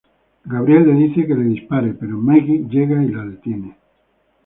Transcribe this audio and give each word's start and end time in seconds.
Gabriel 0.47 0.81
le 0.81 0.95
dice 0.95 1.27
que 1.27 1.35
le 1.35 1.43
dispare, 1.43 1.93
pero 1.93 2.17
Maggie 2.17 2.65
llega 2.67 3.03
y 3.03 3.09
la 3.09 3.23
detiene. 3.23 3.77